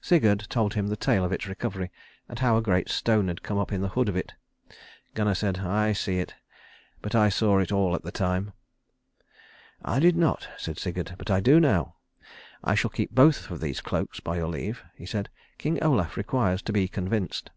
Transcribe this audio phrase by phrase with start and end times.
[0.00, 1.90] Sigurd told him the tale of its recovery,
[2.26, 4.32] and how a great stone had come up in the hood of it.
[5.12, 6.34] Gunnar said, "I see it
[7.02, 8.54] but I saw it all at the time."
[9.84, 11.92] "I did not," said Sigurd, "but now I do.
[12.64, 15.28] I shall keep both of these cloaks, by your leave," he said.
[15.58, 17.50] "King Olaf requires to be convinced."